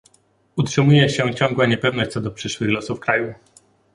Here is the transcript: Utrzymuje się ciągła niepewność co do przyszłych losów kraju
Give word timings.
Utrzymuje 0.55 1.09
się 1.09 1.33
ciągła 1.35 1.65
niepewność 1.65 2.11
co 2.11 2.21
do 2.21 2.31
przyszłych 2.31 2.69
losów 2.69 2.99
kraju 2.99 3.33